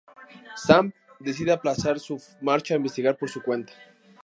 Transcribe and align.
Sam 0.55 0.93
decide 1.21 1.51
aplazar 1.51 1.99
su 1.99 2.17
marcha 2.41 2.73
e 2.73 2.77
investigar 2.77 3.15
por 3.19 3.29
su 3.29 3.39
cuenta. 3.43 3.71